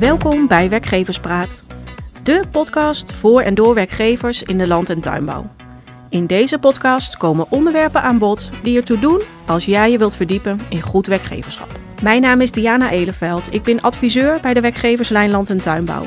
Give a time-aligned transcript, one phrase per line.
[0.00, 1.62] Welkom bij Werkgeverspraat,
[2.22, 5.46] de podcast voor en door werkgevers in de land- en tuinbouw.
[6.08, 10.60] In deze podcast komen onderwerpen aan bod die ertoe doen als jij je wilt verdiepen
[10.68, 11.78] in goed werkgeverschap.
[12.02, 13.54] Mijn naam is Diana Eleveld.
[13.54, 16.04] Ik ben adviseur bij de werkgeverslijn Land en Tuinbouw.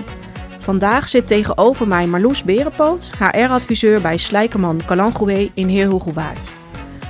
[0.60, 6.52] Vandaag zit tegenover mij Marloes Berenpoot, HR-adviseur bij Slijkerman Kalangoué in Heerhugowaard.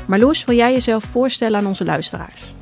[0.07, 2.54] Marloes, wil jij jezelf voorstellen aan onze luisteraars?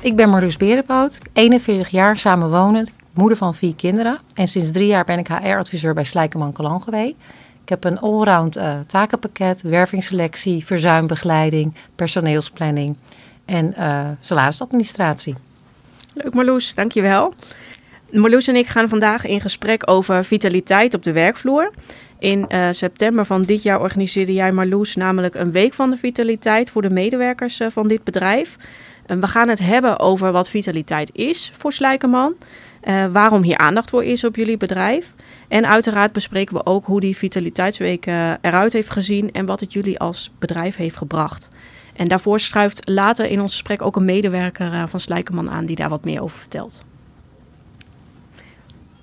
[0.00, 4.18] Ik ben Marloes Berenpoot, 41 jaar samenwonend, moeder van vier kinderen.
[4.34, 7.14] En sinds drie jaar ben ik HR-adviseur bij Slijkerman Kalangoué.
[7.62, 12.96] Ik heb een allround uh, takenpakket, wervingsselectie, verzuimbegeleiding, personeelsplanning
[13.44, 15.34] en uh, salarisadministratie.
[16.12, 17.34] Leuk Marloes, dankjewel.
[18.10, 21.70] Marloes en ik gaan vandaag in gesprek over vitaliteit op de werkvloer.
[22.18, 26.70] In uh, september van dit jaar organiseerde jij Marloes namelijk een week van de vitaliteit
[26.70, 28.56] voor de medewerkers van dit bedrijf.
[29.06, 32.34] En we gaan het hebben over wat vitaliteit is voor Slijkerman.
[32.84, 35.14] Uh, waarom hier aandacht voor is op jullie bedrijf.
[35.48, 38.06] En uiteraard bespreken we ook hoe die Vitaliteitsweek
[38.40, 41.48] eruit heeft gezien en wat het jullie als bedrijf heeft gebracht.
[41.96, 45.88] En daarvoor schuift later in ons gesprek ook een medewerker van Slijkerman aan die daar
[45.88, 46.84] wat meer over vertelt.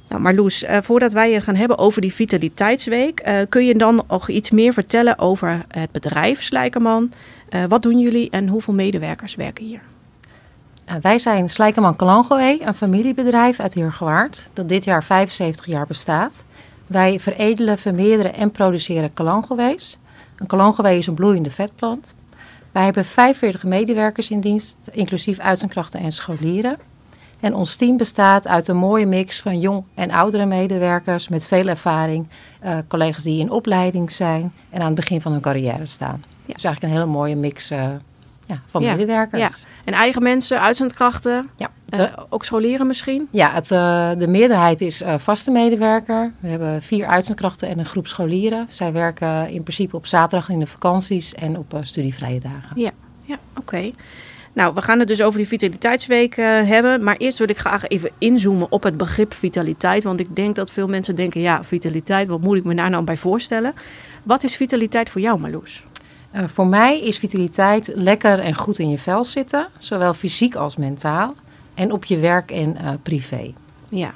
[0.09, 4.51] Nou, Marloes, voordat wij het gaan hebben over die Vitaliteitsweek, kun je dan nog iets
[4.51, 7.11] meer vertellen over het bedrijf Slijkerman?
[7.67, 9.81] Wat doen jullie en hoeveel medewerkers werken hier?
[11.01, 16.43] Wij zijn Slijkerman Kalangoe, een familiebedrijf uit Heergewaard, dat dit jaar 75 jaar bestaat.
[16.87, 19.97] Wij veredelen, vermeerderen en produceren kalangoees.
[20.37, 22.15] Een kalangoe is een bloeiende vetplant.
[22.71, 26.77] Wij hebben 45 medewerkers in dienst, inclusief uitzendkrachten en scholieren.
[27.39, 31.67] En ons team bestaat uit een mooie mix van jong en oudere medewerkers met veel
[31.67, 32.27] ervaring.
[32.63, 36.23] Uh, collega's die in opleiding zijn en aan het begin van hun carrière staan.
[36.45, 36.53] Ja.
[36.53, 37.89] Dus eigenlijk een hele mooie mix uh,
[38.45, 38.91] ja, van ja.
[38.91, 39.41] medewerkers.
[39.41, 39.49] Ja.
[39.83, 41.69] En eigen mensen, uitzendkrachten, ja.
[41.85, 43.27] De, uh, ook scholieren misschien?
[43.31, 43.67] Ja, het,
[44.19, 46.31] de meerderheid is vaste medewerker.
[46.39, 48.67] We hebben vier uitzendkrachten en een groep scholieren.
[48.69, 52.81] Zij werken in principe op zaterdag in de vakanties en op studievrije dagen.
[52.81, 52.91] Ja,
[53.21, 53.59] ja oké.
[53.59, 53.93] Okay.
[54.53, 57.03] Nou, we gaan het dus over die Vitaliteitsweek hebben.
[57.03, 60.03] Maar eerst wil ik graag even inzoomen op het begrip vitaliteit.
[60.03, 63.03] Want ik denk dat veel mensen denken, ja, vitaliteit, wat moet ik me daar nou
[63.03, 63.73] bij voorstellen?
[64.23, 65.83] Wat is vitaliteit voor jou, Marloes?
[66.35, 69.67] Uh, voor mij is vitaliteit lekker en goed in je vel zitten.
[69.77, 71.33] Zowel fysiek als mentaal.
[71.73, 73.53] En op je werk en uh, privé.
[73.89, 74.13] Ja.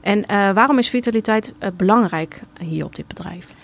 [0.00, 0.24] En
[0.54, 3.54] waarom is vitaliteit belangrijk hier op dit bedrijf?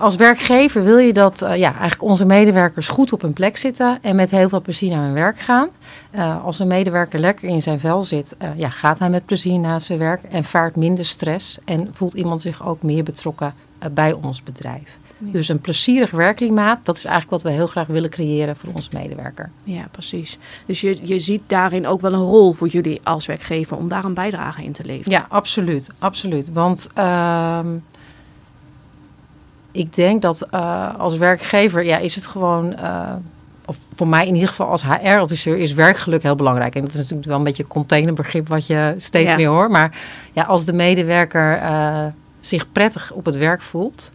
[0.00, 4.16] Als werkgever wil je dat ja, eigenlijk onze medewerkers goed op hun plek zitten en
[4.16, 5.68] met heel veel plezier naar hun werk gaan.
[6.44, 9.98] Als een medewerker lekker in zijn vel zit, ja, gaat hij met plezier naar zijn
[9.98, 13.54] werk en vaart minder stress en voelt iemand zich ook meer betrokken
[13.92, 14.98] bij ons bedrijf.
[15.18, 15.32] Ja.
[15.32, 18.88] Dus een plezierig werkklimaat, dat is eigenlijk wat we heel graag willen creëren voor onze
[18.92, 19.50] medewerker.
[19.64, 20.38] Ja, precies.
[20.66, 24.04] Dus je, je ziet daarin ook wel een rol voor jullie als werkgever om daar
[24.04, 25.12] een bijdrage in te leveren.
[25.12, 25.90] Ja, absoluut.
[25.98, 26.52] absoluut.
[26.52, 27.76] Want ehm,
[29.72, 33.12] ik denk dat uh, als werkgever, ja, is het gewoon, uh,
[33.64, 36.74] of voor mij in ieder geval als HR-adviseur, is werkgeluk heel belangrijk.
[36.74, 39.36] En dat is natuurlijk wel een beetje een containerbegrip wat je steeds ja.
[39.36, 39.70] meer hoort.
[39.70, 39.98] Maar
[40.32, 42.06] ja, als de medewerker uh,
[42.40, 44.10] zich prettig op het werk voelt,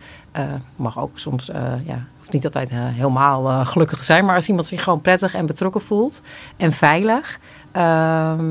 [0.75, 1.45] mag ook soms,
[1.85, 5.45] ja, hoeft niet altijd helemaal gelukkig te zijn, maar als iemand zich gewoon prettig en
[5.45, 6.21] betrokken voelt
[6.57, 7.39] en veilig,
[7.71, 8.45] ehm,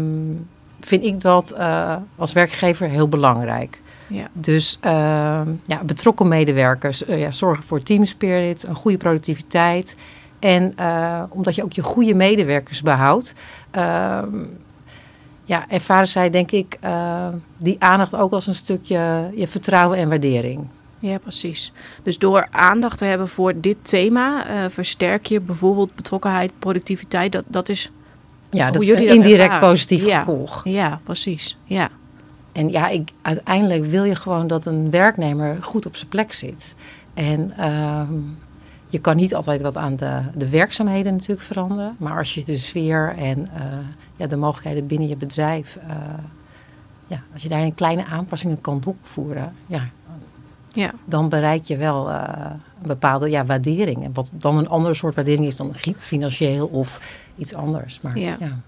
[0.81, 1.55] vind ik dat
[2.17, 3.81] als werkgever heel belangrijk.
[4.13, 4.29] Ja.
[4.33, 4.91] Dus uh,
[5.65, 9.97] ja, betrokken medewerkers uh, ja, zorgen voor teamspirit, een goede productiviteit.
[10.39, 13.35] En uh, omdat je ook je goede medewerkers behoudt,
[13.71, 14.45] ehm,
[15.45, 16.79] ja, ervaren zij denk ik
[17.57, 20.67] die aandacht ook als een stukje je vertrouwen en waardering.
[21.03, 21.73] Ja, precies.
[22.03, 27.33] Dus door aandacht te hebben voor dit thema, versterk je bijvoorbeeld betrokkenheid, productiviteit.
[27.33, 27.91] Dat, dat is.
[28.51, 30.19] Ja, dat is een indirect positief ja.
[30.19, 30.61] gevolg.
[30.65, 31.59] Ja, precies.
[31.65, 31.89] Ja.
[32.53, 36.75] En ja, ik, uiteindelijk wil je gewoon dat een werknemer goed op zijn plek zit.
[37.15, 38.03] En uh,
[38.89, 41.97] je kan niet altijd wat aan de, de werkzaamheden natuurlijk veranderen.
[41.99, 43.63] Maar als je de sfeer en uh,
[44.17, 45.79] ja, de mogelijkheden binnen je bedrijf...
[45.89, 45.95] Uh,
[47.07, 49.55] ja, als je daar een kleine aanpassingen kan doorvoeren...
[49.67, 49.89] Ja,
[50.73, 50.93] ja.
[51.05, 52.25] dan bereik je wel uh,
[52.83, 54.11] een bepaalde ja, waardering.
[54.13, 57.01] Wat dan een andere soort waardering is dan financieel of
[57.37, 58.01] iets anders.
[58.01, 58.37] Maar, ja.
[58.39, 58.61] ja.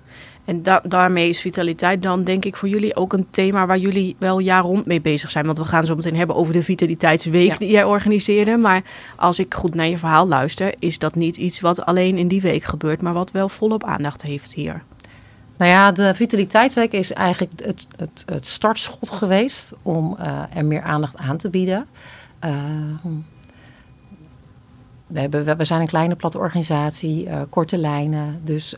[0.45, 4.17] En da daarmee is vitaliteit dan denk ik voor jullie ook een thema waar jullie
[4.19, 5.47] wel jaar rond mee bezig zijn.
[5.47, 7.56] Want we gaan zo meteen hebben over de Vitaliteitsweek ja.
[7.59, 8.56] die jij organiseerde.
[8.56, 8.83] Maar
[9.17, 12.41] als ik goed naar je verhaal luister, is dat niet iets wat alleen in die
[12.41, 14.83] week gebeurt, maar wat wel volop aandacht heeft hier.
[15.56, 20.83] Nou ja, de Vitaliteitsweek is eigenlijk het, het, het startschot geweest om uh, er meer
[20.83, 21.87] aandacht aan te bieden.
[22.45, 22.51] Uh,
[25.06, 28.41] we, hebben, zijn een kleine platte organisatie, uh, korte lijnen.
[28.45, 28.75] Dus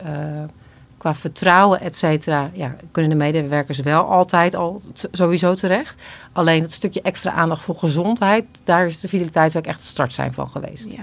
[0.99, 4.83] qua vertrouwen, et cetera, ja, kunnen de medewerkers wel altijd al
[5.13, 6.03] sowieso terecht.
[6.33, 10.33] Alleen het stukje extra aandacht voor gezondheid, daar is de Vitaliteitsweek echt de start zijn
[10.33, 10.91] van geweest.
[10.91, 11.03] Ja.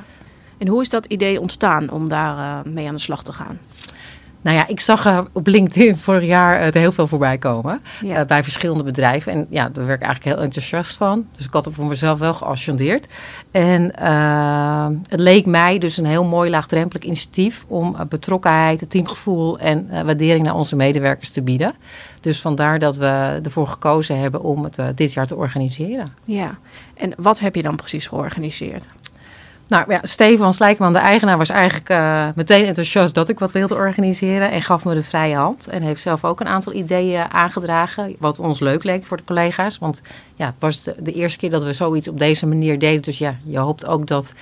[0.57, 3.59] En hoe is dat idee ontstaan om daar mee aan de slag te gaan?
[4.43, 7.81] Nou ja, ik zag uh, op LinkedIn vorig jaar uh, er heel veel voorbij komen.
[8.03, 9.31] Uh, bij verschillende bedrijven.
[9.31, 11.27] En ja, daar werd ik eigenlijk heel enthousiast van.
[11.35, 13.07] Dus ik had het voor mezelf wel geascendeerd.
[13.51, 13.91] En
[15.09, 20.45] het leek mij dus een heel mooi laagdrempelig initiatief om betrokkenheid, het teamgevoel en waardering
[20.45, 21.73] naar onze medewerkers te bieden.
[22.21, 26.13] Dus vandaar dat we ervoor gekozen hebben om het dit jaar te organiseren.
[26.25, 26.57] Ja,
[26.93, 28.87] en wat heb je dan precies georganiseerd?
[29.73, 33.75] Nou ja, Stefan Slijkman, de eigenaar, was eigenlijk uh, meteen enthousiast dat ik wat wilde
[33.75, 34.51] organiseren.
[34.51, 35.67] En gaf me de vrije hand.
[35.67, 38.15] En heeft zelf ook een aantal ideeën aangedragen.
[38.19, 39.77] Wat ons leuk leek voor de collega's.
[39.77, 40.01] Want
[40.35, 43.01] ja, het was de, de eerste keer dat we zoiets op deze manier deden.
[43.01, 44.33] Dus ja, je hoopt ook dat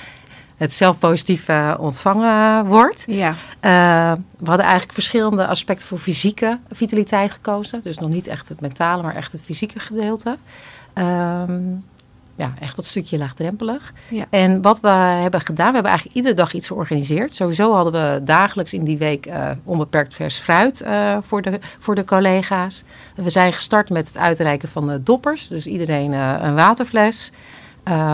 [0.57, 3.04] het zelf positief uh, ontvangen wordt.
[3.07, 3.30] Ja.
[3.30, 7.81] Uh, we hadden eigenlijk verschillende aspecten voor fysieke vitaliteit gekozen.
[7.83, 10.38] Dus nog niet echt het mentale, maar echt het fysieke gedeelte.
[10.94, 11.86] Um,
[12.41, 13.93] ja, echt dat stukje laagdrempelig.
[14.07, 14.25] Ja.
[14.29, 17.35] En wat we hebben gedaan, we hebben eigenlijk iedere dag iets georganiseerd.
[17.35, 21.95] Sowieso hadden we dagelijks in die week uh, onbeperkt vers fruit uh, voor, de, voor
[21.95, 22.83] de collega's.
[23.15, 25.47] We zijn gestart met het uitreiken van de doppers.
[25.47, 27.31] Dus iedereen uh, een waterfles.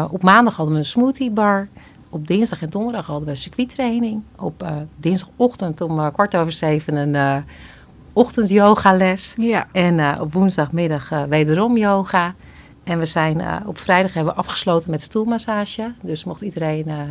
[0.10, 1.68] op maandag hadden we een smoothiebar.
[2.10, 4.22] Op dinsdag en donderdag hadden we circuittraining.
[4.36, 4.66] Op
[4.96, 7.44] dinsdagochtend om kwart over zeven een
[8.14, 9.34] ochtend-yoga-les.
[9.38, 9.68] Ja.
[9.72, 12.36] En op woensdagmiddag wederom yoga.
[12.88, 15.94] En we zijn uh, op vrijdag hebben we afgesloten met stoelmassage.
[16.02, 17.02] Dus mocht iedereen uh,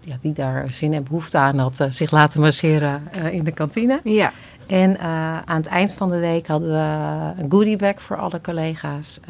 [0.00, 4.00] ja, die daar zin en behoefte aan had, uh, zich laten masseren in de kantine.
[4.04, 4.32] Ja.
[4.66, 4.98] En
[5.46, 9.20] aan het eind van de week hadden we een goodiebag voor alle collega's.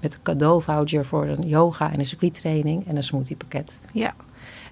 [0.00, 3.78] met een cadeauvoucher voor een yoga en een circuittraining en een smoothiepakket.
[3.92, 4.14] Ja,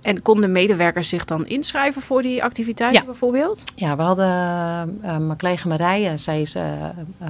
[0.07, 3.07] en konden medewerkers zich dan inschrijven voor die activiteiten ja.
[3.07, 3.65] bijvoorbeeld?
[3.75, 4.27] Ja, we hadden
[5.03, 6.63] uh, mijn collega Marije, zij is uh,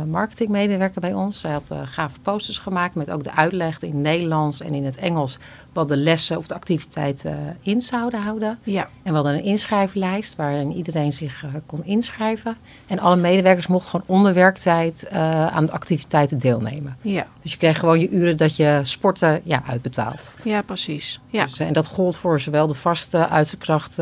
[0.07, 1.41] marketingmedewerker bij ons.
[1.41, 4.97] Zij had gave posters gemaakt met ook de uitleg in het Nederlands en in het
[4.97, 5.39] Engels
[5.77, 8.59] wat de lessen of de activiteiten in zouden houden.
[8.63, 8.89] Ja.
[9.03, 12.57] En we hadden een inschrijflijst waarin iedereen zich kon inschrijven.
[12.87, 16.97] En alle medewerkers mochten gewoon onder werktijd aan de activiteiten deelnemen.
[17.01, 17.27] Ja.
[17.43, 20.35] Dus je kreeg gewoon je uren dat je sporten ja, uitbetaalt.
[20.43, 21.21] Ja, precies.
[21.31, 21.45] Ja.
[21.45, 23.97] Dus, en dat gold voor zowel de vaste uitzendkracht,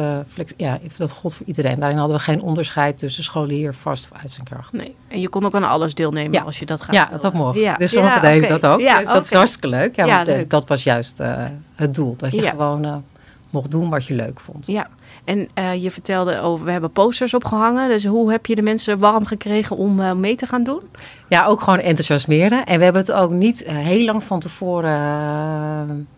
[0.57, 1.81] ja, dat gold voor iedereen.
[1.81, 4.73] Daarin hadden we geen onderscheid tussen scholier, vast of uitzendkracht.
[4.73, 7.59] Nee, en je kon ook aan alles deelnemen als je dat gaat Ja, dat mocht.
[7.59, 7.77] Ja.
[7.77, 8.81] Dus sommigen ja, deden dat ook.
[8.81, 9.97] Ja, dus dat is hartstikke leuk.
[9.97, 10.51] Ja, want, leuk.
[10.51, 11.45] dat was juist uh,
[11.75, 12.15] het doel.
[12.17, 12.97] Dat je gewoon uh,
[13.51, 14.67] mocht doen wat je leuk vond.
[14.67, 14.89] Ja,
[15.25, 17.89] en uh, je vertelde over, we hebben posters opgehangen.
[17.89, 20.83] Dus hoe heb je de mensen warm gekregen om uh, mee te gaan doen?
[21.29, 22.65] Ja, ook gewoon enthousiasmeren.
[22.65, 26.09] En we hebben het ook niet heel lang van tevoren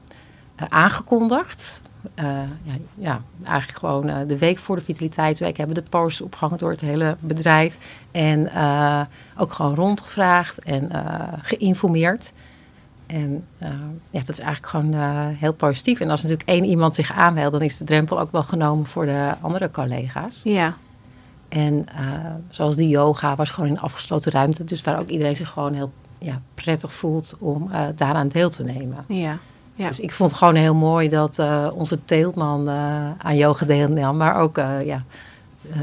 [0.69, 1.81] aangekondigd.
[2.21, 2.25] Uh,
[2.63, 6.59] ja, ja, eigenlijk gewoon uh, de week voor de Vitaliteitsweek hebben we de posters opgehangen
[6.59, 7.79] door het hele bedrijf.
[8.11, 9.01] En uh,
[9.37, 10.91] ook gewoon rondgevraagd en
[11.43, 12.33] geïnformeerd.
[13.07, 13.45] En
[14.11, 14.95] ja, dat is eigenlijk gewoon
[15.35, 16.01] heel positief.
[16.01, 19.07] En als natuurlijk één iemand zich aanmeldt, dan is de drempel ook wel genomen voor
[19.07, 20.41] de andere collega's.
[20.45, 20.75] Ja.
[21.49, 21.87] En
[22.51, 24.65] zoals die yoga was gewoon in een afgesloten ruimte.
[24.65, 29.05] Dus waar ook iedereen zich gewoon heel ja, prettig voelt om daaraan deel te nemen.
[29.09, 29.39] Ja.
[29.75, 29.89] Ja.
[29.89, 31.39] Dus ik vond het gewoon heel mooi dat
[31.75, 32.69] onze teeltman
[33.19, 35.05] aan yoga deelnam, maar ook ja,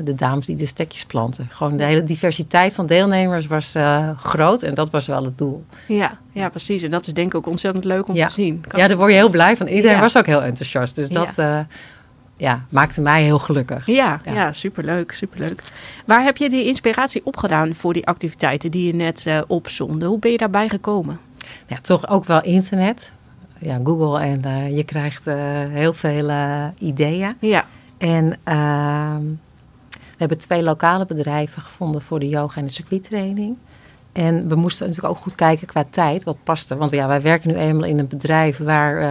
[0.04, 1.48] de dames die de stekjes planten.
[1.50, 3.76] Gewoon de hele diversiteit van deelnemers was
[4.18, 5.66] groot en dat was wel het doel.
[5.88, 6.84] Ja, ja, precies.
[6.84, 8.28] En dat is denk ik ook ontzettend leuk om ja.
[8.28, 8.64] te zien.
[8.68, 9.68] Kan ja, daar word je heel blij van.
[9.68, 10.96] Iedereen was ook heel enthousiast.
[10.96, 11.34] Dus dat
[12.38, 13.86] ja, maakte mij heel gelukkig.
[13.86, 14.52] Ja, ja.
[14.52, 15.64] superleuk, superleuk.
[16.06, 20.06] Waar heb je die inspiratie opgedaan voor die activiteiten die je net opzonde?
[20.06, 21.20] Hoe ben je daarbij gekomen?
[21.68, 23.12] Ja, toch ook wel internet
[23.64, 25.36] ja, Google en uh, je krijgt uh,
[25.68, 27.36] heel veel uh, ideeën.
[27.40, 27.66] Ja.
[27.98, 29.22] En ehm,
[30.28, 33.58] hebben twee lokale bedrijven gevonden voor de yoga en de circuittraining.
[34.12, 36.78] En we moesten natuurlijk ook goed kijken qua tijd, wat paste.
[36.78, 39.02] Want ja, wij werken nu eenmaal in een bedrijf waar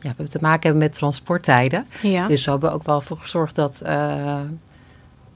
[0.00, 1.86] ja, we te maken hebben met transporttijden.
[2.02, 2.26] Ja.
[2.28, 3.82] Dus we hebben ook wel voor gezorgd dat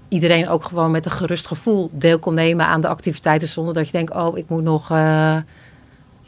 [0.08, 3.48] iedereen ook gewoon met een gerust gevoel deel kon nemen aan de activiteiten.
[3.48, 5.44] Zonder dat je denkt, oh, ik moet nog ja,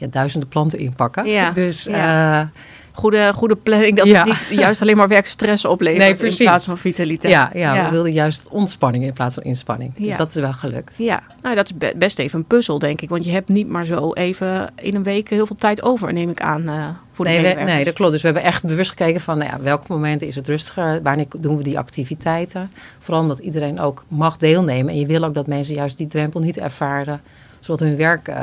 [0.09, 1.25] duizenden planten inpakken.
[1.25, 2.49] Ja, dus ja.
[2.97, 4.25] Goede, goede planning, dat ja.
[4.25, 7.33] het niet juist alleen maar werkstress oplevert nee, in plaats van vitaliteit.
[7.33, 9.93] Ja, ja, we wilden juist ontspanning in plaats van inspanning.
[9.95, 10.97] Dus dat is wel gelukt.
[10.97, 13.09] Ja, nou dat is best even een puzzel, denk ik.
[13.09, 16.29] Want je hebt niet maar zo even in een week heel veel tijd over, neem
[16.29, 18.11] ik aan, uh, voor nee, de Nee, dat klopt.
[18.11, 21.01] Dus we hebben echt bewust gekeken van, nou ja, welke momenten is het rustiger?
[21.03, 22.71] Wanneer doen we die activiteiten?
[22.99, 24.93] Vooral omdat iedereen ook mag deelnemen.
[24.93, 27.21] En je wil ook dat mensen juist die drempel niet ervaren,
[27.59, 28.27] zodat hun werk...
[28.27, 28.35] Uh,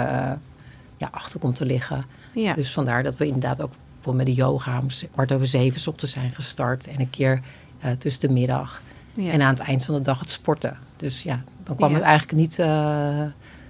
[0.97, 2.05] ja, achter komt te liggen.
[2.33, 2.55] Ja.
[2.55, 3.73] Dus vandaar dat we inderdaad ook
[4.05, 6.87] bijvoorbeeld met de yoga om kwart over zeven s ochtends zijn gestart.
[6.89, 7.41] En een keer
[7.85, 8.83] uh, tussen de middag.
[9.13, 9.31] Ja.
[9.33, 10.77] En aan het eind van de dag het sporten.
[10.97, 11.95] Dus ja, Dan kwam Ja.
[11.97, 12.59] het eigenlijk niet...
[12.59, 13.23] eh,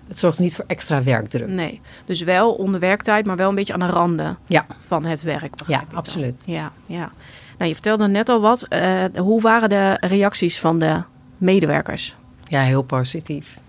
[0.08, 1.48] het zorgde niet voor extra werkdruk.
[1.48, 4.66] Nee, dus wel onder werktijd, maar wel een beetje aan de randen Ja.
[4.86, 5.54] van het werk.
[5.66, 5.98] Ja, dan.
[5.98, 6.42] absoluut.
[6.46, 7.10] Ja, ja.
[7.58, 8.62] Nou, je vertelde net al wat.
[8.68, 11.02] Eh, hoe waren de reacties van de
[11.38, 12.16] medewerkers?
[12.44, 13.60] Ja, heel positief.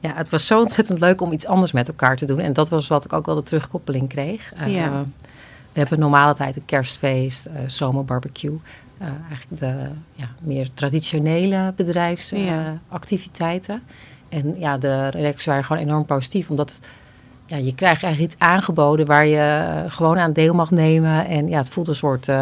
[0.00, 2.38] Ja, het was zo ontzettend leuk om iets anders met elkaar te doen.
[2.40, 4.52] En dat was wat ik ook wel de terugkoppeling kreeg.
[4.56, 5.04] Eh, Ja.
[5.72, 8.58] We hebben normale tijd een kerstfeest, eh zomerbarbecue.
[8.98, 11.72] Eh, eigenlijk de ja, meer traditionele Ja.
[11.76, 13.82] bedrijfsactiviteiten.
[14.28, 16.50] en ja, de reacties waren gewoon enorm positief.
[16.50, 16.80] Omdat
[17.46, 21.26] ja, je krijgt eigenlijk iets aangeboden waar je gewoon aan deel mag nemen.
[21.26, 22.28] En ja, het voelt een soort...
[22.28, 22.34] eh,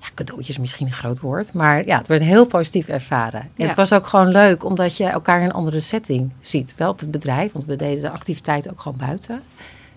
[0.00, 1.52] ja, cadeautje is misschien een groot woord.
[1.52, 3.40] Maar ja, het werd heel positief ervaren.
[3.40, 3.66] En Ja.
[3.66, 6.74] het was ook gewoon leuk, omdat je elkaar in een andere setting ziet.
[6.76, 9.42] Wel op het bedrijf, want we deden de activiteiten ook gewoon buiten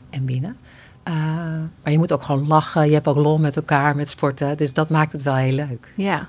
[0.09, 0.57] en binnen.
[1.03, 1.13] Eh,
[1.83, 2.85] maar je moet ook gewoon lachen.
[2.87, 4.57] Je hebt ook lol met elkaar, met sporten.
[4.57, 5.93] Dus dat maakt het wel heel leuk.
[5.95, 6.27] Ja.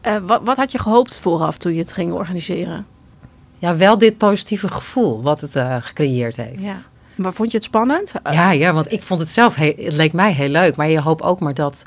[0.00, 2.86] Eh, wat, wat had je gehoopt vooraf toen je het ging organiseren?
[3.58, 6.62] Ja, wel dit positieve gevoel wat het eh, gecreëerd heeft.
[6.62, 6.76] Ja.
[7.14, 8.12] Maar vond je het spannend?
[8.30, 10.76] Ja, ja, want ik vond het zelf, heel, het leek mij heel leuk.
[10.76, 11.84] Maar je hoopt ook maar dat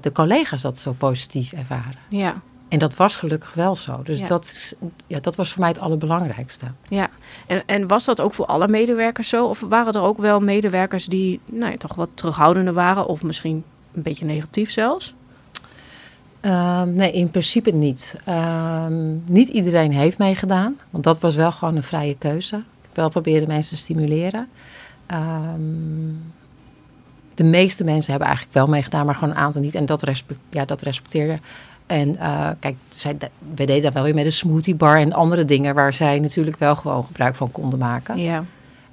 [0.00, 1.98] de collega's dat zo positief ervaren.
[2.08, 2.40] ja.
[2.72, 4.00] En dat was gelukkig wel zo.
[4.02, 4.26] Dus Ja.
[4.26, 4.74] dat, is,
[5.06, 6.66] ja, dat was voor mij het allerbelangrijkste.
[6.88, 7.08] Ja,
[7.46, 9.46] en, en was dat ook voor alle medewerkers zo?
[9.46, 13.06] Of waren er ook wel medewerkers die nou ja, toch wat terughoudender waren?
[13.06, 13.64] Of misschien
[13.94, 15.14] een beetje negatief zelfs?
[16.40, 18.16] Ehm, nee, in principe niet.
[18.24, 22.56] Ehm, niet iedereen heeft meegedaan, want dat was wel gewoon een vrije keuze.
[22.56, 24.48] Ik heb wel proberen mensen te stimuleren.
[25.06, 25.60] Ehm,
[27.34, 29.74] de meeste mensen hebben eigenlijk wel meegedaan, maar gewoon een aantal niet.
[29.74, 31.38] En dat, respect, ja, dat respecteer je.
[31.86, 33.16] En eh, kijk, zij,
[33.54, 36.58] we deden dat wel weer met een smoothie bar en andere dingen waar zij natuurlijk
[36.58, 38.18] wel gewoon gebruik van konden maken.
[38.18, 38.44] Ja.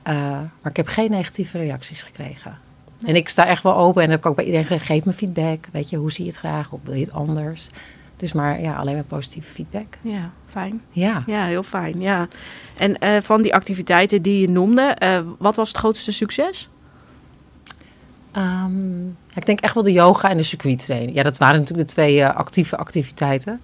[0.08, 0.15] Uh,
[0.62, 2.58] maar ik heb geen negatieve reacties gekregen.
[3.05, 5.13] En ik sta echt wel open en heb ik ook bij iedereen gezegd, geef me
[5.13, 5.65] feedback.
[5.72, 7.67] Weet je, hoe zie je het graag of wil je het anders?
[8.15, 9.98] Dus maar ja, alleen maar positieve feedback.
[10.01, 10.81] Ja, fijn.
[10.89, 11.24] Ja.
[11.25, 12.01] Ja, heel fijn.
[12.01, 12.27] Ja.
[12.77, 14.98] En uh, van die activiteiten die je noemde,
[15.38, 16.69] wat was het grootste succes?
[18.38, 21.15] Um, ja, ik denk echt wel de yoga en de circuittraining.
[21.15, 23.62] Ja, dat waren natuurlijk de twee uh, actieve activiteiten.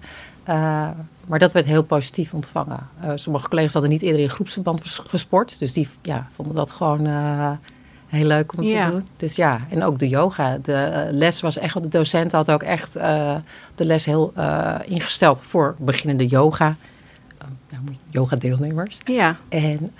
[0.48, 0.88] Uh,
[1.26, 2.88] maar dat werd heel positief ontvangen.
[3.04, 5.58] Uh, sommige collega's hadden niet eerder in groepsverband gesport.
[5.58, 7.06] Dus die ja, vonden dat gewoon
[8.06, 8.84] heel leuk om ja.
[8.84, 9.06] te doen.
[9.16, 10.58] Dus ja, en ook de yoga.
[10.58, 14.32] De les was echt, de docent had ook echt de les heel
[14.84, 16.76] ingesteld voor beginnende yoga.
[18.10, 18.98] yoga deelnemers.
[19.04, 19.36] Ja.
[19.48, 19.90] En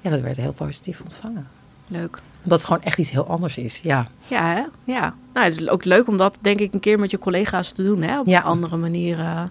[0.00, 1.46] ja, dat werd heel positief ontvangen.
[1.86, 2.18] Leuk.
[2.42, 4.06] Omdat het gewoon echt iets heel anders is, ja.
[4.26, 4.92] Ja, hè?
[4.92, 5.14] ja.
[5.32, 7.82] Nou, het is ook leuk om dat denk ik een keer met je collega's te
[7.82, 8.20] doen, hè?
[8.20, 8.38] Op ja.
[8.38, 9.18] een andere manier.
[9.18, 9.42] Uh,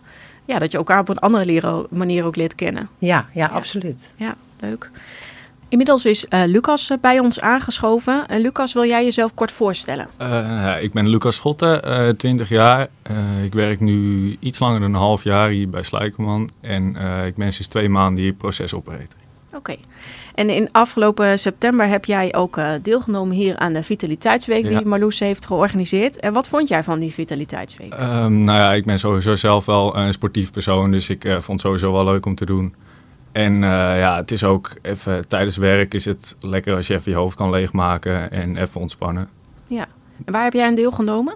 [0.46, 2.90] ja, dat je elkaar op een andere manier ook leert kennen.
[2.98, 3.48] Ja, ja, ja.
[3.48, 4.14] absoluut.
[4.18, 4.90] Ja, leuk.
[5.72, 8.28] Inmiddels is uh, Lucas bij ons aangeschoven.
[8.28, 10.08] En Lucas, wil jij jezelf kort voorstellen?
[10.22, 12.88] Uh, ik ben Lucas Schotten, 20 jaar.
[13.12, 16.50] Uh, ik werk nu iets langer dan een half jaar hier bij Sluikerman.
[16.62, 19.21] En uh, ik ben sinds twee maanden hier procesoperator.
[19.54, 19.58] Oké.
[19.58, 19.80] Okay.
[20.36, 24.86] En in afgelopen september heb jij ook uh, deelgenomen hier aan de Vitaliteitsweek die.
[24.86, 26.20] Marloes heeft georganiseerd.
[26.20, 27.94] En wat vond jij van die Vitaliteitsweek?
[27.94, 31.48] Um, nou ja, ik ben sowieso zelf wel een sportief persoon, dus ik uh, vond
[31.48, 32.74] het sowieso wel leuk om te doen.
[33.32, 33.60] En uh,
[34.00, 37.36] ja, het is ook even tijdens werk is het lekker als je even je hoofd
[37.36, 39.30] kan leegmaken en even ontspannen.
[39.68, 39.88] Ja.
[40.26, 41.36] En waar heb jij aan deelgenomen?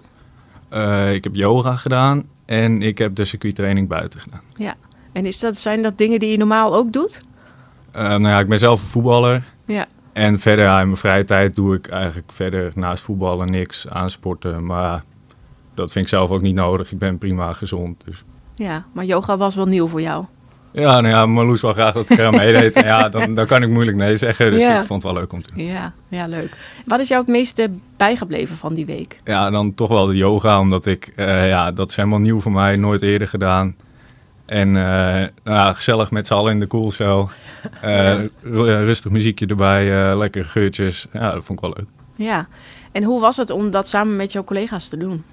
[1.12, 4.42] Ik heb yoga gedaan en ik heb de circuittraining buiten gedaan.
[4.58, 4.76] Ja.
[5.12, 7.20] En is dat, zijn dat dingen die je normaal ook doet?
[7.96, 9.44] Uh, nou ja, ik ben zelf een voetballer.
[9.66, 9.86] Ja.
[10.14, 14.10] En verder, ja, in mijn vrije tijd doe ik eigenlijk verder naast voetballen niks aan
[14.10, 14.66] sporten.
[14.66, 15.04] Maar
[15.74, 16.92] dat vind ik zelf ook niet nodig.
[16.92, 18.02] Ik ben prima gezond.
[18.06, 18.24] Dus.
[18.56, 20.26] Ja, maar yoga was wel nieuw voor jou.
[20.72, 22.76] Ja, nou ja, Marloes wil graag dat ik er aan meedeed.
[22.84, 24.52] ja, dan, dan kan ik moeilijk nee zeggen.
[24.52, 24.80] Dus ja.
[24.80, 25.66] ik vond het wel leuk om te doen.
[25.66, 26.58] Ja, ja, leuk.
[26.86, 29.20] Wat is jou het meeste bijgebleven van die week?
[29.24, 30.60] Ja, dan toch wel de yoga.
[30.60, 32.76] Omdat ik, uh, ja, dat is helemaal nieuw voor mij.
[32.76, 33.76] Nooit eerder gedaan.
[34.46, 37.30] En uh, nou, gezellig met z'n allen in de koelcel.
[37.84, 38.26] Uh,
[38.86, 41.08] rustig muziekje erbij, uh, lekkere geurtjes.
[41.14, 41.90] Ja, dat vond ik wel leuk.
[42.16, 42.48] Ja,
[42.92, 45.24] en hoe was het om dat samen met jouw collega's te doen?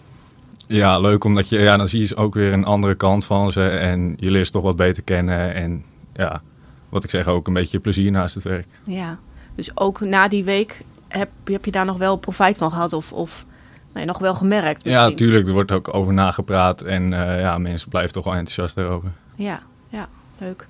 [0.67, 3.69] Ja, leuk omdat je, ja, dan zie je ook weer een andere kant van ze.
[3.69, 5.55] En je leert ze toch wat beter kennen.
[5.55, 5.85] En
[6.15, 6.43] ja,
[6.89, 8.67] wat ik zeg, ook een beetje plezier naast het werk.
[8.85, 9.19] Ja,
[9.55, 12.93] dus ook na die week heb, heb je daar nog wel profijt van gehad?
[12.93, 13.45] Of, of
[13.93, 14.85] nee, nog wel gemerkt?
[14.85, 15.05] Misschien?
[15.05, 15.47] Ja, natuurlijk.
[15.47, 16.81] Er wordt ook over nagepraat.
[16.81, 19.11] En uh, ja, mensen blijven toch wel enthousiast daarover.
[19.35, 20.09] Ja, ja,
[20.39, 20.67] leuk.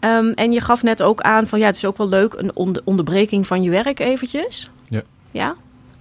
[0.00, 2.56] Um, en je gaf net ook aan van ja, het is ook wel leuk een
[2.56, 4.70] onder, onderbreking van je werk eventjes.
[4.88, 5.02] Ja.
[5.30, 5.54] Ja?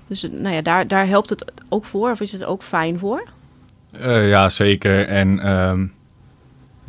[0.08, 3.24] Dus nou ja, daar, daar helpt het ook voor of is het ook fijn voor?
[4.00, 5.08] Uh, ja, zeker.
[5.08, 5.94] En um,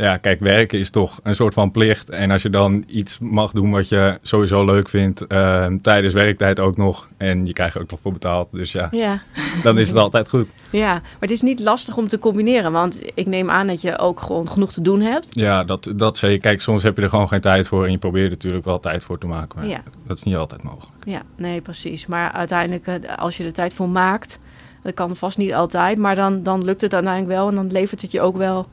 [0.05, 2.11] ja, kijk, werken is toch een soort van plicht.
[2.11, 6.61] En als je dan iets mag doen wat je sowieso leuk vindt, uh, tijdens werktijd
[6.61, 7.09] ook nog.
[7.17, 8.49] En je krijgt er ook nog voor betaald.
[8.53, 9.23] Dus ja, Ja.
[9.63, 10.49] dan is het altijd goed.
[10.71, 12.73] ja, maar het is niet lastig om te combineren.
[12.73, 15.29] Want ik neem aan dat je ook gewoon genoeg te doen hebt.
[15.31, 16.41] Ja, dat, dat zeker.
[16.41, 17.85] Kijk, soms heb je er gewoon geen tijd voor.
[17.85, 19.59] En je probeert er natuurlijk wel tijd voor te maken.
[19.59, 19.81] Maar Ja.
[20.07, 20.93] dat is niet altijd mogelijk.
[21.05, 22.07] Ja, nee, precies.
[22.07, 24.39] Maar uiteindelijk, eh, als je er tijd voor maakt,
[24.83, 28.03] dat kan vast niet altijd, maar dan, dan lukt het uiteindelijk wel en dan levert
[28.03, 28.67] het je ook wel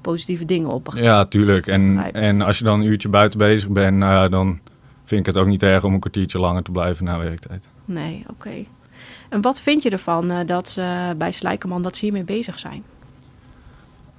[0.00, 0.92] positieve dingen op.
[0.94, 1.66] Ja, tuurlijk.
[1.66, 4.60] En, en als je dan een uurtje buiten bezig bent, nou dan
[5.04, 7.68] vind ik het ook niet erg om een kwartiertje langer te blijven na werktijd.
[7.84, 8.64] Nee, oké.
[9.28, 12.82] En wat vind je ervan eh, dat ze bij Slijkerman dat ze hiermee bezig zijn?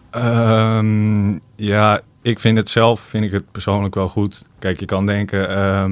[0.09, 4.45] Ehm, ja, ik vind het zelf, vind ik het persoonlijk wel goed.
[4.59, 5.85] Kijk, je kan denken, eh,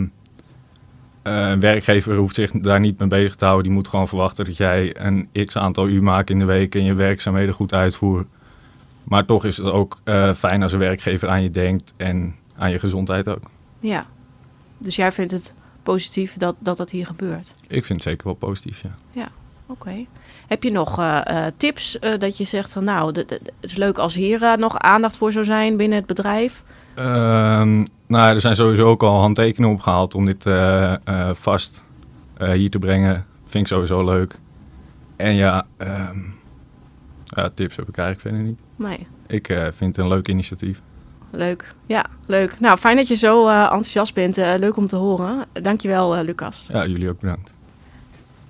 [1.23, 3.65] een werkgever hoeft zich daar niet mee bezig te houden.
[3.65, 6.83] Die moet gewoon verwachten dat jij een x aantal uur maakt in de week en
[6.83, 8.27] je werkzaamheden goed uitvoert.
[9.03, 12.71] Maar toch is het ook eh, fijn als een werkgever aan je denkt en aan
[12.71, 13.43] je gezondheid ook.
[13.79, 14.05] Ja,
[14.77, 15.53] dus jij vindt het
[15.83, 17.51] positief dat dat, dat hier gebeurt?
[17.67, 19.29] Ik vind het zeker wel positief, ja.
[19.65, 20.05] Oké.
[20.47, 24.13] Heb je nog eh, eh, tips dat je zegt van nou, het is leuk als
[24.13, 26.63] hier nog aandacht voor zou zijn binnen het bedrijf?
[26.95, 30.45] Ehm, nou, er zijn sowieso ook al handtekeningen opgehaald om dit
[31.31, 31.83] vast
[32.37, 33.25] hier te brengen.
[33.45, 34.39] Vind ik sowieso leuk.
[35.15, 36.19] En ja, ehm,
[37.31, 38.59] ja, tips heb ik eigenlijk verder niet.
[38.75, 39.07] Nee.
[39.27, 40.81] Ik eh, vind het een leuk initiatief.
[41.31, 41.75] Leuk.
[41.85, 42.59] Ja, leuk.
[42.59, 44.37] Nou, fijn dat je zo eh, enthousiast bent.
[44.37, 45.45] Eh, leuk om te horen.
[45.53, 46.67] Dankjewel, eh Lucas.
[46.71, 47.53] Ja, jullie ook bedankt.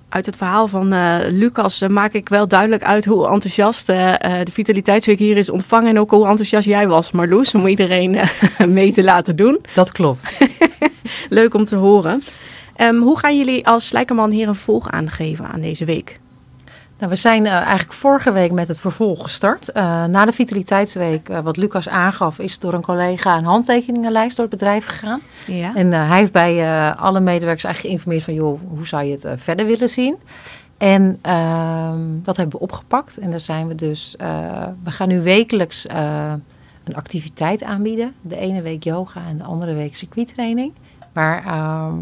[0.08, 5.18] Uit het verhaal van eh, Lucas maak ik wel duidelijk uit hoe enthousiast de Vitaliteitsweek
[5.18, 5.88] hier is ontvangen.
[5.88, 9.60] En ook hoe enthousiast jij was, Marloes, om iedereen eh, mee te laten doen.
[9.74, 10.38] Dat klopt.
[11.28, 12.22] Leuk om te horen.
[12.76, 16.20] Ehm, hoe gaan jullie als Slijkerman hier een vervolg aan geven aan deze week?
[17.02, 19.72] Nou, we zijn eh, eigenlijk vorige week met het vervolg gestart.
[19.72, 24.46] Eh, na de Vitaliteitsweek, eh, wat Lucas aangaf, is door een collega een handtekeningenlijst door
[24.46, 25.20] het bedrijf gegaan.
[25.46, 25.74] Ja.
[25.74, 29.66] En hij heeft bij alle medewerkers eigenlijk geïnformeerd van, joh, hoe zou je het verder
[29.66, 30.16] willen zien?
[30.78, 33.18] En ehm, dat hebben we opgepakt.
[33.18, 34.16] En daar zijn we dus,
[34.84, 35.86] we gaan nu wekelijks
[36.84, 38.14] een activiteit aanbieden.
[38.20, 40.72] De ene week yoga en de andere week circuittraining.
[41.12, 41.94] Waar ehm,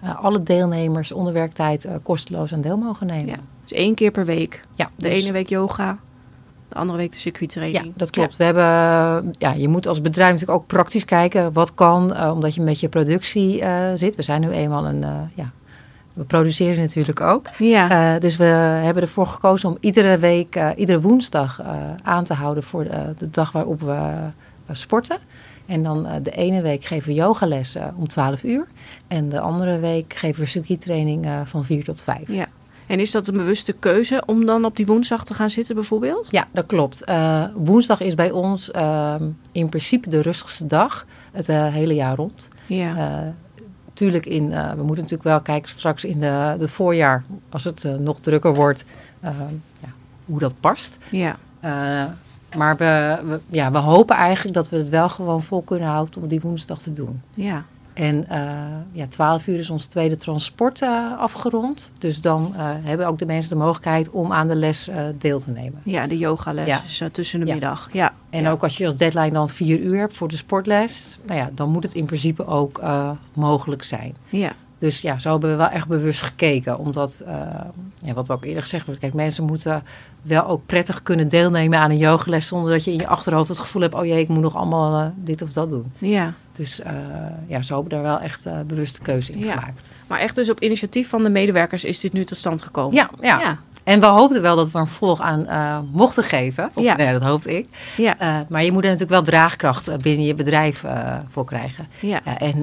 [0.00, 3.28] eh, alle deelnemers onder werktijd kosteloos aan deel mogen nemen.
[3.28, 3.38] Ja.
[3.70, 4.60] Dus één keer per week.
[4.74, 5.98] Ja, De dus- ene week yoga,
[6.68, 7.84] de andere week de circuittraining.
[7.84, 8.36] Ja, dat klopt.
[8.36, 12.54] We hebben, ja, je moet als bedrijf natuurlijk ook praktisch kijken wat kan, eh, omdat
[12.54, 14.16] je met je productie eh, zit.
[14.16, 15.50] We zijn nu eenmaal een, eh, ja,
[16.12, 17.46] we produceren natuurlijk ook.
[17.58, 18.18] Ja.
[18.18, 21.62] Dus we hebben ervoor gekozen om iedere week, iedere woensdag
[22.02, 24.12] aan te houden voor de, de dag waarop we
[24.72, 25.18] sporten.
[25.66, 28.66] En dan de ene week geven we yogalessen om 12 uur.
[29.08, 32.18] En de andere week geven we circuittraining van 4 tot 5.
[32.26, 32.46] ja.
[32.90, 36.28] En is dat een bewuste keuze om dan op die woensdag te gaan zitten bijvoorbeeld?
[36.30, 37.04] Ja, dat klopt.
[37.04, 42.16] Eh, woensdag is bij ons ehm, in principe de rustigste dag het eh, hele jaar
[42.16, 42.48] rond.
[42.66, 42.96] Ja.
[42.96, 43.28] Eh,
[43.94, 48.20] tuurlijk, in, we moeten natuurlijk wel kijken straks in de, het voorjaar, als het nog
[48.20, 48.84] drukker wordt,
[49.20, 49.88] ehm, ja,
[50.24, 50.98] hoe dat past.
[51.10, 51.38] ja.
[52.56, 56.22] Maar we, we, ja, we hopen eigenlijk dat we het wel gewoon vol kunnen houden
[56.22, 57.22] om die woensdag te doen.
[57.34, 57.64] Ja.
[58.00, 58.40] En eh
[58.92, 61.90] ja, 12 uur is ons tweede transport eh, afgerond.
[61.98, 65.50] Dus dan eh, hebben ook de mensen de mogelijkheid om aan de les deel te
[65.50, 65.80] nemen.
[65.84, 66.66] Ja, de yogales
[66.98, 67.08] Ja.
[67.12, 67.52] tussen de Ja.
[67.52, 67.88] middag.
[67.92, 68.12] Ja.
[68.30, 68.50] En Ja.
[68.50, 71.70] ook als je als deadline dan vier uur hebt voor de sportles, nou ja, dan
[71.70, 72.80] moet het in principe ook
[73.32, 74.16] mogelijk zijn.
[74.28, 74.52] Ja.
[74.78, 76.78] Dus ja, zo hebben we wel echt bewust gekeken.
[76.78, 77.22] Omdat,
[78.04, 79.82] ja, wat ook eerder gezegd wordt, kijk, mensen moeten
[80.22, 83.58] wel ook prettig kunnen deelnemen aan een yogales zonder dat je in je achterhoofd het
[83.58, 85.92] gevoel hebt, oh jee, ik moet nog allemaal dit of dat doen.
[85.98, 86.32] ja.
[86.60, 86.92] Dus eh,
[87.46, 89.52] ja, zo hebben we daar wel echt eh bewuste keuze in Ja.
[89.52, 89.94] gemaakt.
[90.06, 92.94] Maar echt dus op initiatief van de medewerkers is dit nu tot stand gekomen?
[92.94, 93.40] Ja, ja.
[93.40, 93.58] Ja.
[93.84, 96.70] En we hoopten wel dat we een vervolg aan eh, mochten geven.
[96.74, 96.96] Of, Ja.
[96.96, 97.68] Nee, dat hoopte ik.
[97.96, 98.16] Ja.
[98.48, 100.84] Maar je moet er natuurlijk wel draagkracht binnen je bedrijf
[101.28, 101.88] voor krijgen.
[102.00, 102.20] Ja.
[102.38, 102.58] En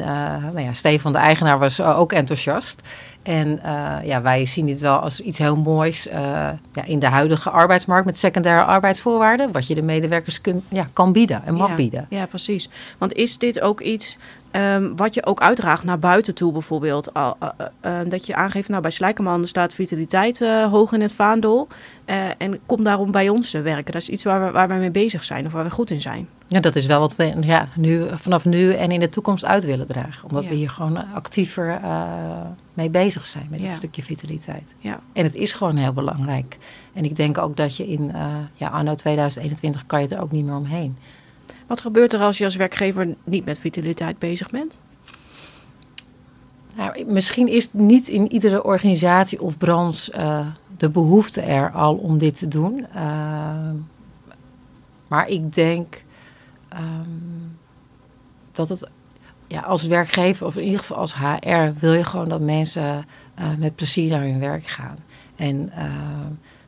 [0.54, 2.82] nou ja, Stefan, de eigenaar, was ook enthousiast.
[3.28, 6.20] En eh, ja, wij zien dit wel als iets heel moois eh,
[6.74, 9.52] ja, in de huidige arbeidsmarkt met secundaire arbeidsvoorwaarden.
[9.52, 11.76] Wat je de medewerkers kun, ja, kan bieden en mag ja.
[11.76, 12.06] bieden.
[12.10, 12.70] Ja, precies.
[12.98, 14.18] Want is dit ook iets
[14.52, 17.12] ehm, wat je ook uitdraagt naar buiten toe bijvoorbeeld?
[17.12, 21.68] Eh, eh, eh, dat je aangeeft, nou bij Slijkerman staat vitaliteit hoog in het vaandel.
[22.38, 23.94] en kom daarom bij ons te werken.
[23.94, 26.02] Dat is iets waar we, waar we mee bezig zijn of waar we goed in
[26.02, 26.28] zijn.
[26.50, 29.64] Ja, dat is wel wat we ja, nu, vanaf nu en in de toekomst uit
[29.66, 30.30] willen dragen.
[30.30, 30.50] Omdat Ja.
[30.50, 32.42] we hier gewoon actiever eh,
[32.74, 33.68] mee bezig zijn met Ja.
[33.68, 34.76] dat stukje vitaliteit.
[34.80, 35.00] Ja.
[35.14, 36.58] En het is gewoon heel belangrijk.
[36.94, 40.32] En ik denk ook dat je in eh, ja, anno 2021 kan je er ook
[40.32, 40.98] niet meer omheen.
[41.68, 44.82] Wat gebeurt er als je als werkgever niet met vitaliteit bezig bent?
[46.76, 52.18] Nou, misschien is niet in iedere organisatie of branche eh, de behoefte er al om
[52.18, 52.86] dit te doen.
[55.08, 56.06] Maar ik denk
[56.70, 57.10] ehm,
[58.52, 58.90] dat het
[59.48, 63.06] ja, als werkgever, of in ieder geval als HR, wil je gewoon dat mensen
[63.58, 64.98] met plezier naar hun werk gaan.
[65.36, 65.72] En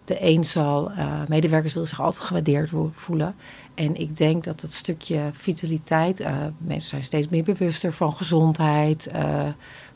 [0.03, 0.91] de een zal,
[1.27, 3.35] medewerkers willen zich altijd gewaardeerd voelen.
[3.73, 6.25] En ik denk dat het stukje vitaliteit,
[6.57, 9.11] mensen zijn steeds meer bewuster van gezondheid,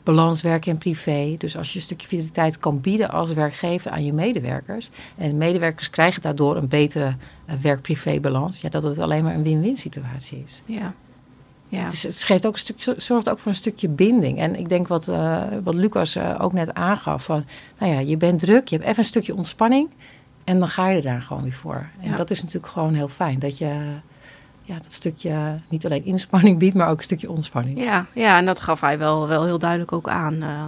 [0.04, 1.34] balans werk en privé.
[1.38, 4.90] Dus als je een stukje vitaliteit kan bieden als werkgever aan je medewerkers.
[5.16, 7.14] En medewerkers krijgen daardoor een betere
[7.46, 8.60] uh, werk-privé balans.
[8.60, 10.62] Ja, dat het alleen maar een win-win situatie is.
[10.64, 10.94] Ja.
[11.68, 11.82] Ja.
[11.82, 14.38] Het, is, het geeft ook een stuk, zorgt ook voor een stukje binding.
[14.38, 17.44] En ik denk wat, uh, wat Lucas uh, ook net aangaf: van
[17.78, 19.88] nou ja, je bent druk, je hebt even een stukje ontspanning.
[20.44, 21.88] En dan ga je er daar gewoon weer voor.
[22.00, 22.16] En ja.
[22.16, 23.38] dat is natuurlijk gewoon heel fijn.
[23.38, 23.80] Dat je
[24.64, 27.78] ja, dat stukje niet alleen inspanning biedt, maar ook een stukje ontspanning.
[27.78, 30.34] Ja, ja en dat gaf hij wel, wel heel duidelijk ook aan.
[30.34, 30.64] Uh,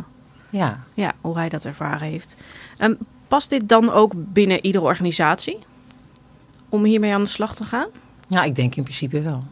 [0.51, 0.85] ja.
[0.95, 2.37] ja, hoe hij dat ervaren heeft.
[2.79, 5.59] Um, past dit dan ook binnen iedere organisatie?
[6.69, 7.87] Om hiermee aan de slag te gaan?
[8.29, 9.45] Ja, ik denk in principe wel.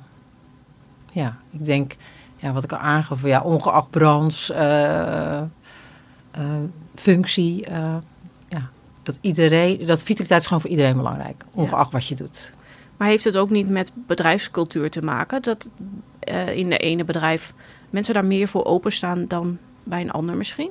[1.13, 1.97] Ja, ik denk,
[2.37, 6.51] ja, wat ik al aangaf, ja, ongeacht branche, uh, uh,
[6.95, 7.67] functie,
[8.49, 8.69] ja,
[9.03, 12.53] dat iedereen, dat vitaliteit is gewoon voor iedereen belangrijk, ongeacht wat je doet.
[13.05, 15.43] Maar heeft het ook niet met bedrijfscultuur te maken?
[15.43, 15.71] Dat
[16.29, 17.53] uh, in de ene bedrijf
[17.91, 20.71] mensen daar meer voor openstaan dan bij een ander misschien?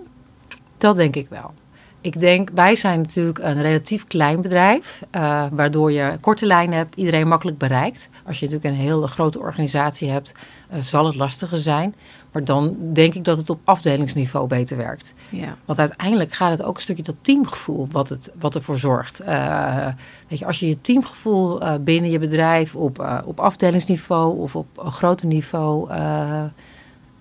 [0.78, 1.54] Dat denk ik wel.
[2.02, 6.96] Ik denk, wij zijn natuurlijk een relatief klein bedrijf, uh, waardoor je korte lijnen hebt,
[6.96, 8.10] iedereen makkelijk bereikt.
[8.26, 10.34] Als je natuurlijk een hele grote organisatie hebt,
[10.74, 11.96] uh, zal het lastiger zijn.
[12.34, 15.14] Maar dan denk ik dat het op afdelingsniveau beter werkt.
[15.30, 15.56] Ja.
[15.66, 19.22] Want uiteindelijk gaat het ook een stukje dat teamgevoel wat, het, wat ervoor zorgt.
[19.24, 19.88] Uh,
[20.28, 24.56] weet je, als je je teamgevoel uh, binnen je bedrijf op, uh, op afdelingsniveau of
[24.56, 25.90] op een groter niveau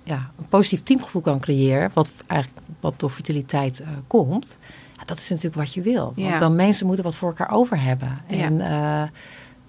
[0.05, 4.59] ja, een positief teamgevoel kan creëren, wat eigenlijk wat door vitaliteit komt,
[4.97, 6.05] ja, dat is natuurlijk wat je wil.
[6.05, 6.39] Want Ja.
[6.39, 8.21] dan mensen moeten wat voor elkaar over hebben.
[8.27, 8.61] En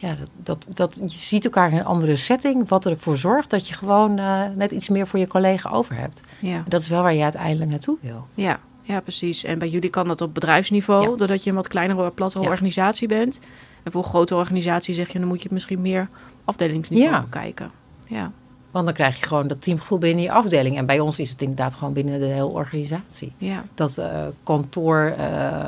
[0.08, 3.68] ja, dat, dat, dat, je ziet elkaar in een andere setting, wat ervoor zorgt dat
[3.68, 6.22] je gewoon uh, net iets meer voor je collega over hebt.
[6.40, 6.56] Ja.
[6.56, 8.28] En dat is wel waar je uiteindelijk naartoe wil.
[8.34, 9.44] Ja, ja, precies.
[9.44, 11.16] En bij jullie kan dat op bedrijfsniveau, Ja.
[11.18, 12.50] doordat je een wat kleinere, plattere Ja.
[12.50, 13.40] organisatie bent.
[13.84, 16.10] En voor een grote organisatie zeg je, dan moet je het misschien meer
[16.46, 17.22] afdelingsniveau Ja.
[17.22, 17.72] bekijken.
[18.08, 18.32] Ja,
[18.72, 20.78] Want dan krijg je gewoon dat teamgevoel binnen je afdeling.
[20.78, 23.32] En bij ons is het inderdaad gewoon binnen de hele organisatie.
[23.38, 25.66] ja, Dat eh, kantoor, eh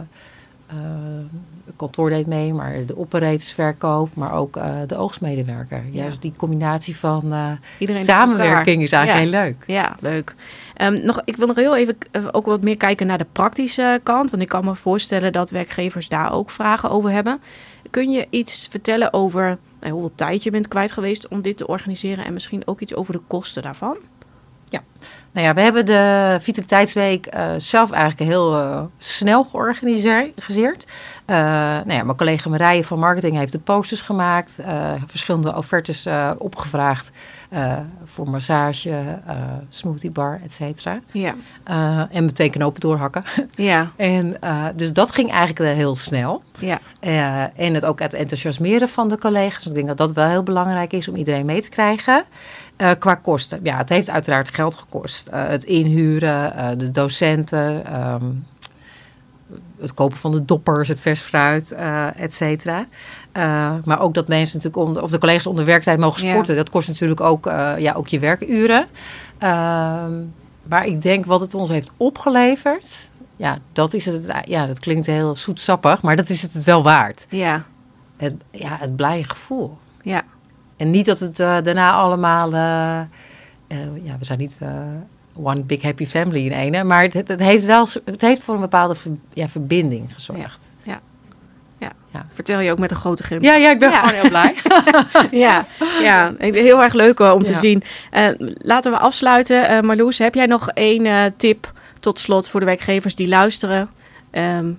[1.76, 5.84] kantoor deed mee, maar de operatorsverkoop, maar ook eh, de oogstmedewerker.
[5.92, 6.02] Ja.
[6.02, 7.52] Juist die combinatie van eh,
[8.04, 9.40] samenwerking is eigenlijk Ja.
[9.40, 9.64] heel leuk.
[9.68, 10.36] Ja, leuk.
[10.76, 14.00] Ehm, nog, ik wil nog heel even eh, ook wat meer kijken naar de praktische
[14.04, 14.30] kant.
[14.32, 17.42] Want ik kan me voorstellen dat werkgevers daar ook vragen over hebben.
[17.90, 21.68] Kun je iets vertellen over nou, hoeveel tijd je bent kwijt geweest om dit te
[21.68, 22.26] organiseren?
[22.26, 23.98] En misschien ook iets over de kosten daarvan?
[25.36, 30.86] Nou ja, we hebben de Vitaliteitsweek eh, zelf eigenlijk heel eh, snel georganiseerd.
[31.26, 31.36] Eh,
[31.86, 34.60] nou ja, mijn collega Marije van Marketing heeft de posters gemaakt,
[35.06, 36.08] verschillende offertes
[36.38, 37.12] opgevraagd
[38.06, 39.36] voor massage, eh
[39.70, 41.00] smoothie bar, et cetera.
[41.12, 41.36] Ja,
[42.12, 43.24] en meteen knopen doorhakken.
[43.56, 44.38] ja, en,
[44.76, 46.44] dus dat ging eigenlijk wel heel snel.
[47.00, 49.66] ja, en het ook het enthousiasmeren van de collega's.
[49.66, 52.24] Ik denk dat dat wel heel belangrijk is om iedereen mee te krijgen.
[52.78, 53.60] Eh, qua kosten.
[53.64, 55.28] Ja, het heeft uiteraard geld gekost.
[55.28, 58.24] Eh, het inhuren, eh, de docenten, ehm,
[59.80, 61.72] het kopen van de doppers, het vers fruit,
[62.16, 62.86] et cetera.
[63.84, 66.32] Maar ook dat mensen natuurlijk onder, of de collega's onder werktijd mogen Ja.
[66.32, 66.56] sporten.
[66.56, 67.46] Dat kost natuurlijk ook,
[67.78, 68.88] ja, ook je werkuren.
[69.38, 70.14] Ehm,
[70.64, 73.10] maar ik denk wat het ons heeft opgeleverd.
[73.36, 74.24] Ja, dat is het.
[74.46, 77.26] Ja, dat klinkt heel zoetsappig, maar dat is het wel waard.
[77.30, 77.64] ja,
[78.18, 79.78] Het, ja, het blije gevoel.
[80.02, 80.24] ja,
[80.78, 82.54] En niet dat het eh, daarna allemaal.
[82.54, 84.58] eh, eh, ja, we zijn niet
[85.36, 86.84] one big happy family in ene.
[86.84, 87.88] Maar het, het, heeft wel.
[88.06, 90.74] Het heeft voor een bepaalde ver- ja, verbinding gezorgd.
[92.34, 93.42] Vertel je ook met een grote grim.
[93.42, 93.96] Ja, ja, ik ben Ja.
[94.08, 94.56] gewoon heel blij.
[95.46, 95.66] ja,
[96.02, 96.34] ja.
[96.38, 97.60] Heel erg leuk om te Ja.
[97.60, 97.84] zien.
[98.58, 99.86] Laten we afsluiten.
[99.86, 103.90] Marloes, heb jij nog één tip tot slot voor de werkgevers die luisteren
[104.32, 104.72] ehm,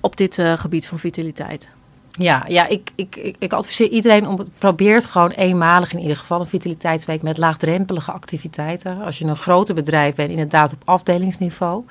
[0.00, 1.70] op dit gebied van vitaliteit?
[2.12, 6.40] Ja, ja ik, ik, ik, ik adviseer iedereen om probeert gewoon eenmalig in ieder geval
[6.40, 9.00] een vitaliteitsweek met laagdrempelige activiteiten.
[9.00, 11.84] Als je een groter bedrijf bent, inderdaad op afdelingsniveau.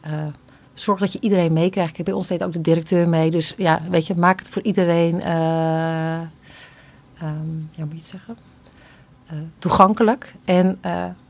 [0.00, 0.12] Eh,
[0.74, 1.92] zorg dat je iedereen meekrijgt.
[1.92, 3.30] Kijk, Bij ons deed ook de directeur mee.
[3.30, 6.20] Dus ja, weet je, maak het voor iedereen, ehm,
[7.70, 8.36] ja, moet je het zeggen,
[9.26, 10.34] Eh, toegankelijk.
[10.44, 10.78] En,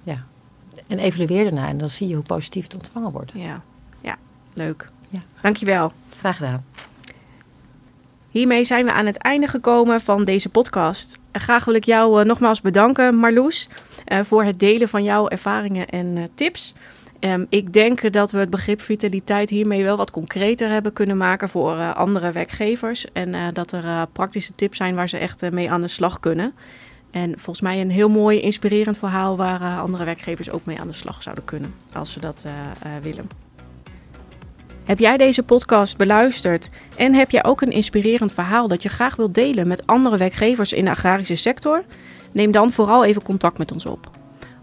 [0.03, 0.25] ja,
[0.87, 1.69] en evalueer daarna.
[1.69, 3.33] En dan zie je hoe positief het ontvangen wordt.
[3.35, 3.63] Ja,
[4.01, 4.17] ja
[4.55, 4.91] leuk.
[5.09, 5.21] Ja.
[5.41, 5.93] Dankjewel.
[6.19, 6.65] Graag gedaan.
[8.33, 11.19] Hiermee zijn we aan het einde gekomen van deze podcast.
[11.33, 13.69] Graag wil ik jou eh, nogmaals bedanken, Marloes,
[14.05, 16.75] eh, voor het delen van jouw ervaringen en eh, tips.
[17.21, 21.49] Ehm, ik denk dat we het begrip vitaliteit hiermee wel wat concreter hebben kunnen maken
[21.49, 23.07] voor andere werkgevers.
[23.13, 26.55] En dat er praktische tips zijn waar ze echt mee aan de slag kunnen.
[27.11, 30.93] En volgens mij een heel mooi, inspirerend verhaal waar andere werkgevers ook mee aan de
[30.93, 32.45] slag zouden kunnen, als ze dat
[33.03, 33.42] willen.
[34.85, 39.17] Heb jij deze podcast beluisterd en heb jij ook een inspirerend verhaal dat je graag
[39.17, 41.85] wilt delen met andere werkgevers in de agrarische sector?
[42.33, 44.11] Neem dan vooral even contact met ons op.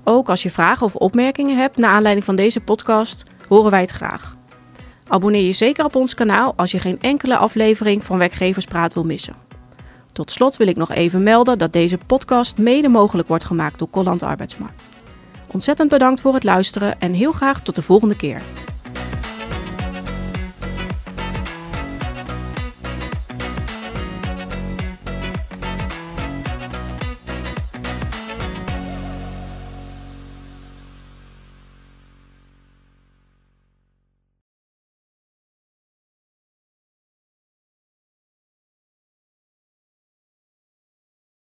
[0.04, 3.90] Ook als je vragen of opmerkingen hebt naar aanleiding van deze podcast, horen wij het
[3.90, 4.38] graag.
[5.08, 9.36] Abonneer je zeker op ons kanaal als je geen enkele aflevering van Werkgeverspraat wil missen.
[10.12, 13.90] Tot slot wil ik nog even melden dat deze podcast mede mogelijk wordt gemaakt door
[13.90, 14.90] Colland Arbeidsmarkt.
[15.48, 18.42] Ontzettend bedankt voor het luisteren en heel graag tot de volgende keer.